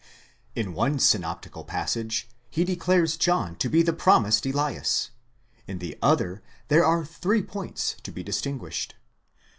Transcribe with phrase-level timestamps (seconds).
[0.55, 5.11] In one synoptical passage, he declares John to be the promised Elias;
[5.67, 8.95] in the other, there are three points to be distinguished.